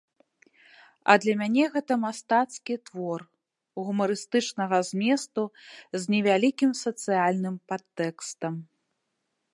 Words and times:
А 1.13 1.15
для 1.23 1.33
мяне 1.41 1.65
гэта 1.75 1.97
мастацкі 2.05 2.73
твор 2.89 3.21
гумарыстычнага 3.85 4.77
зместу 4.89 5.43
з 5.69 6.01
невялікім 6.17 6.71
сацыяльным 6.85 7.55
падтэкстам. 7.73 8.53